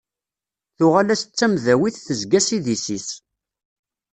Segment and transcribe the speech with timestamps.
[0.77, 3.09] Tuɣal-as d tamdawit tezga s idis-is.